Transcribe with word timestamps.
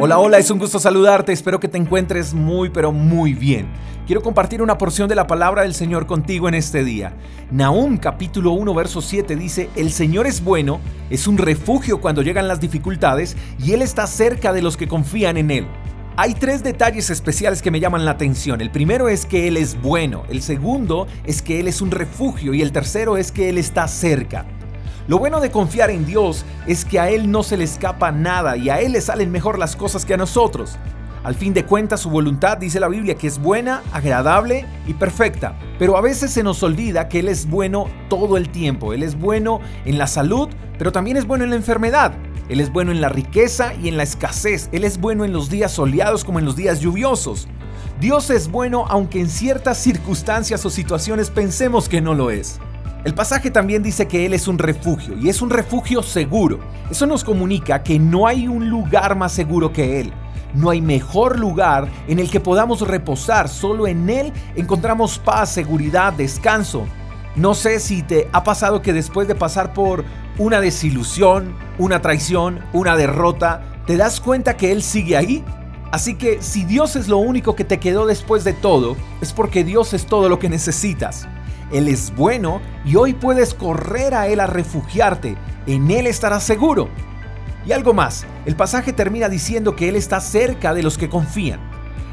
Hola, 0.00 0.20
hola, 0.20 0.38
es 0.38 0.48
un 0.52 0.60
gusto 0.60 0.78
saludarte, 0.78 1.32
espero 1.32 1.58
que 1.58 1.66
te 1.66 1.76
encuentres 1.76 2.32
muy, 2.32 2.70
pero 2.70 2.92
muy 2.92 3.32
bien. 3.32 3.66
Quiero 4.06 4.22
compartir 4.22 4.62
una 4.62 4.78
porción 4.78 5.08
de 5.08 5.16
la 5.16 5.26
palabra 5.26 5.62
del 5.62 5.74
Señor 5.74 6.06
contigo 6.06 6.48
en 6.48 6.54
este 6.54 6.84
día. 6.84 7.14
Nahum 7.50 7.96
capítulo 7.96 8.52
1 8.52 8.72
verso 8.74 9.02
7 9.02 9.34
dice, 9.34 9.70
El 9.74 9.90
Señor 9.90 10.28
es 10.28 10.44
bueno, 10.44 10.78
es 11.10 11.26
un 11.26 11.36
refugio 11.36 12.00
cuando 12.00 12.22
llegan 12.22 12.46
las 12.46 12.60
dificultades 12.60 13.36
y 13.58 13.72
Él 13.72 13.82
está 13.82 14.06
cerca 14.06 14.52
de 14.52 14.62
los 14.62 14.76
que 14.76 14.86
confían 14.86 15.36
en 15.36 15.50
Él. 15.50 15.66
Hay 16.16 16.34
tres 16.34 16.62
detalles 16.62 17.10
especiales 17.10 17.60
que 17.60 17.72
me 17.72 17.80
llaman 17.80 18.04
la 18.04 18.12
atención. 18.12 18.60
El 18.60 18.70
primero 18.70 19.08
es 19.08 19.26
que 19.26 19.48
Él 19.48 19.56
es 19.56 19.82
bueno, 19.82 20.22
el 20.28 20.42
segundo 20.42 21.08
es 21.24 21.42
que 21.42 21.58
Él 21.58 21.66
es 21.66 21.80
un 21.80 21.90
refugio 21.90 22.54
y 22.54 22.62
el 22.62 22.70
tercero 22.70 23.16
es 23.16 23.32
que 23.32 23.48
Él 23.48 23.58
está 23.58 23.88
cerca. 23.88 24.46
Lo 25.08 25.18
bueno 25.18 25.40
de 25.40 25.50
confiar 25.50 25.90
en 25.90 26.04
Dios 26.04 26.44
es 26.66 26.84
que 26.84 27.00
a 27.00 27.08
Él 27.08 27.30
no 27.30 27.42
se 27.42 27.56
le 27.56 27.64
escapa 27.64 28.12
nada 28.12 28.58
y 28.58 28.68
a 28.68 28.82
Él 28.82 28.92
le 28.92 29.00
salen 29.00 29.30
mejor 29.30 29.58
las 29.58 29.74
cosas 29.74 30.04
que 30.04 30.12
a 30.12 30.18
nosotros. 30.18 30.76
Al 31.24 31.34
fin 31.34 31.54
de 31.54 31.64
cuentas, 31.64 32.00
su 32.00 32.10
voluntad 32.10 32.58
dice 32.58 32.78
la 32.78 32.88
Biblia 32.88 33.14
que 33.14 33.26
es 33.26 33.38
buena, 33.38 33.82
agradable 33.90 34.66
y 34.86 34.92
perfecta. 34.92 35.58
Pero 35.78 35.96
a 35.96 36.02
veces 36.02 36.30
se 36.30 36.42
nos 36.42 36.62
olvida 36.62 37.08
que 37.08 37.20
Él 37.20 37.28
es 37.28 37.48
bueno 37.48 37.86
todo 38.10 38.36
el 38.36 38.50
tiempo. 38.50 38.92
Él 38.92 39.02
es 39.02 39.18
bueno 39.18 39.60
en 39.86 39.96
la 39.96 40.06
salud, 40.06 40.50
pero 40.76 40.92
también 40.92 41.16
es 41.16 41.26
bueno 41.26 41.44
en 41.44 41.50
la 41.50 41.56
enfermedad. 41.56 42.12
Él 42.50 42.60
es 42.60 42.70
bueno 42.70 42.92
en 42.92 43.00
la 43.00 43.08
riqueza 43.08 43.72
y 43.76 43.88
en 43.88 43.96
la 43.96 44.02
escasez. 44.02 44.68
Él 44.72 44.84
es 44.84 45.00
bueno 45.00 45.24
en 45.24 45.32
los 45.32 45.48
días 45.48 45.72
soleados 45.72 46.22
como 46.22 46.38
en 46.38 46.44
los 46.44 46.54
días 46.54 46.80
lluviosos. 46.80 47.48
Dios 47.98 48.28
es 48.28 48.50
bueno 48.50 48.84
aunque 48.88 49.20
en 49.20 49.30
ciertas 49.30 49.78
circunstancias 49.78 50.66
o 50.66 50.70
situaciones 50.70 51.30
pensemos 51.30 51.88
que 51.88 52.02
no 52.02 52.12
lo 52.12 52.30
es. 52.30 52.60
El 53.04 53.14
pasaje 53.14 53.50
también 53.50 53.82
dice 53.82 54.08
que 54.08 54.26
Él 54.26 54.34
es 54.34 54.48
un 54.48 54.58
refugio 54.58 55.16
y 55.16 55.28
es 55.28 55.40
un 55.40 55.50
refugio 55.50 56.02
seguro. 56.02 56.58
Eso 56.90 57.06
nos 57.06 57.22
comunica 57.22 57.82
que 57.82 57.98
no 57.98 58.26
hay 58.26 58.48
un 58.48 58.68
lugar 58.68 59.14
más 59.16 59.32
seguro 59.32 59.72
que 59.72 60.00
Él. 60.00 60.12
No 60.52 60.70
hay 60.70 60.80
mejor 60.80 61.38
lugar 61.38 61.88
en 62.08 62.18
el 62.18 62.30
que 62.30 62.40
podamos 62.40 62.80
reposar. 62.80 63.48
Solo 63.48 63.86
en 63.86 64.10
Él 64.10 64.32
encontramos 64.56 65.18
paz, 65.18 65.50
seguridad, 65.50 66.12
descanso. 66.12 66.86
No 67.36 67.54
sé 67.54 67.78
si 67.78 68.02
te 68.02 68.28
ha 68.32 68.42
pasado 68.42 68.82
que 68.82 68.92
después 68.92 69.28
de 69.28 69.36
pasar 69.36 69.72
por 69.74 70.04
una 70.36 70.60
desilusión, 70.60 71.54
una 71.78 72.02
traición, 72.02 72.60
una 72.72 72.96
derrota, 72.96 73.62
te 73.86 73.96
das 73.96 74.20
cuenta 74.20 74.56
que 74.56 74.72
Él 74.72 74.82
sigue 74.82 75.16
ahí. 75.16 75.44
Así 75.92 76.16
que 76.16 76.42
si 76.42 76.64
Dios 76.64 76.96
es 76.96 77.08
lo 77.08 77.18
único 77.18 77.54
que 77.54 77.64
te 77.64 77.78
quedó 77.78 78.06
después 78.06 78.42
de 78.42 78.54
todo, 78.54 78.96
es 79.20 79.32
porque 79.32 79.62
Dios 79.62 79.94
es 79.94 80.04
todo 80.04 80.28
lo 80.28 80.38
que 80.38 80.48
necesitas. 80.48 81.28
Él 81.72 81.88
es 81.88 82.14
bueno 82.14 82.60
y 82.84 82.96
hoy 82.96 83.14
puedes 83.14 83.54
correr 83.54 84.14
a 84.14 84.28
Él 84.28 84.40
a 84.40 84.46
refugiarte. 84.46 85.36
En 85.66 85.90
Él 85.90 86.06
estarás 86.06 86.42
seguro. 86.42 86.88
Y 87.66 87.72
algo 87.72 87.92
más, 87.92 88.24
el 88.46 88.56
pasaje 88.56 88.92
termina 88.92 89.28
diciendo 89.28 89.76
que 89.76 89.88
Él 89.88 89.96
está 89.96 90.20
cerca 90.20 90.72
de 90.72 90.82
los 90.82 90.96
que 90.96 91.08
confían. 91.08 91.60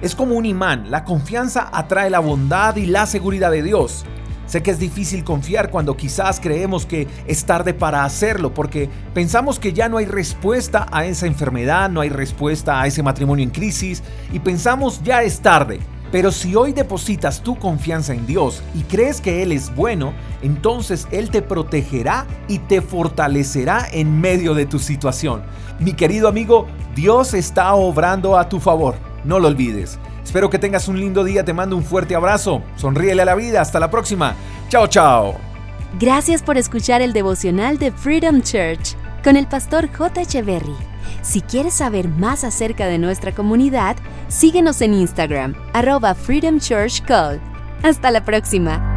Es 0.00 0.14
como 0.14 0.34
un 0.36 0.46
imán, 0.46 0.90
la 0.90 1.04
confianza 1.04 1.68
atrae 1.72 2.08
la 2.08 2.20
bondad 2.20 2.76
y 2.76 2.86
la 2.86 3.06
seguridad 3.06 3.50
de 3.50 3.62
Dios. 3.62 4.06
Sé 4.46 4.62
que 4.62 4.70
es 4.72 4.80
difícil 4.80 5.22
confiar 5.22 5.70
cuando 5.70 5.96
quizás 5.96 6.40
creemos 6.40 6.84
que 6.84 7.06
es 7.26 7.44
tarde 7.44 7.72
para 7.72 8.04
hacerlo, 8.04 8.52
porque 8.52 8.88
pensamos 9.14 9.60
que 9.60 9.72
ya 9.72 9.88
no 9.88 9.98
hay 9.98 10.06
respuesta 10.06 10.86
a 10.90 11.04
esa 11.04 11.26
enfermedad, 11.26 11.88
no 11.88 12.00
hay 12.00 12.08
respuesta 12.08 12.80
a 12.80 12.86
ese 12.88 13.02
matrimonio 13.02 13.44
en 13.44 13.50
crisis, 13.50 14.02
y 14.32 14.40
pensamos 14.40 15.02
ya 15.04 15.22
es 15.22 15.40
tarde. 15.40 15.78
Pero 16.12 16.32
si 16.32 16.56
hoy 16.56 16.72
depositas 16.72 17.42
tu 17.42 17.56
confianza 17.56 18.12
en 18.12 18.26
Dios 18.26 18.62
y 18.74 18.82
crees 18.82 19.20
que 19.20 19.42
Él 19.42 19.52
es 19.52 19.74
bueno, 19.74 20.12
entonces 20.42 21.06
Él 21.12 21.30
te 21.30 21.40
protegerá 21.40 22.26
y 22.48 22.58
te 22.58 22.82
fortalecerá 22.82 23.86
en 23.92 24.20
medio 24.20 24.54
de 24.54 24.66
tu 24.66 24.78
situación. 24.78 25.42
Mi 25.78 25.92
querido 25.92 26.28
amigo, 26.28 26.66
Dios 26.94 27.32
está 27.34 27.74
obrando 27.74 28.36
a 28.36 28.48
tu 28.48 28.58
favor. 28.58 28.96
No 29.24 29.38
lo 29.38 29.48
olvides. 29.48 29.98
Espero 30.24 30.50
que 30.50 30.58
tengas 30.58 30.88
un 30.88 30.98
lindo 30.98 31.24
día, 31.24 31.44
te 31.44 31.52
mando 31.52 31.76
un 31.76 31.84
fuerte 31.84 32.14
abrazo. 32.14 32.62
Sonríele 32.76 33.22
a 33.22 33.24
la 33.24 33.34
vida, 33.34 33.60
hasta 33.60 33.80
la 33.80 33.90
próxima. 33.90 34.34
Chao, 34.68 34.86
chao. 34.86 35.34
Gracias 35.98 36.42
por 36.42 36.56
escuchar 36.56 37.02
el 37.02 37.12
devocional 37.12 37.78
de 37.78 37.90
Freedom 37.92 38.40
Church 38.42 38.94
con 39.24 39.36
el 39.36 39.46
pastor 39.46 39.88
J. 39.92 40.22
Echeverry. 40.22 40.76
Si 41.22 41.40
quieres 41.40 41.74
saber 41.74 42.08
más 42.08 42.44
acerca 42.44 42.86
de 42.86 42.98
nuestra 42.98 43.32
comunidad, 43.32 43.96
síguenos 44.30 44.80
en 44.80 44.94
Instagram, 44.94 45.54
arroba 45.74 46.14
Freedom 46.14 46.58
Church 46.58 47.02
Call. 47.02 47.40
Hasta 47.82 48.10
la 48.10 48.24
próxima. 48.24 48.89